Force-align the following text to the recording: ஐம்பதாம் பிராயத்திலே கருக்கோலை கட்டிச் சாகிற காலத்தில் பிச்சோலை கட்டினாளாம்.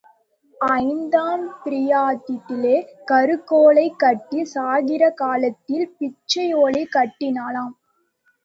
ஐம்பதாம் 0.61 1.43
பிராயத்திலே 1.63 2.73
கருக்கோலை 3.11 3.85
கட்டிச் 3.95 4.51
சாகிற 4.53 5.11
காலத்தில் 5.21 5.87
பிச்சோலை 5.99 6.83
கட்டினாளாம். 6.97 7.73